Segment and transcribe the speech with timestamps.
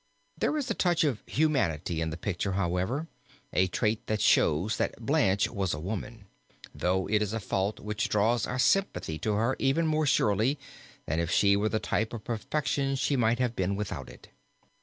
[0.35, 3.07] There is a touch of humanity in the picture, however,
[3.53, 6.25] a trait that shows, that Blanche was a woman,
[6.73, 10.57] though it is a fault which draws our sympathy to her even more surely
[11.05, 14.29] than if she were the type of perfection she might have been without it.